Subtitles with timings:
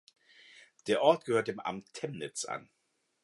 [0.87, 2.71] Der Ort gehört dem Amt Temnitz an.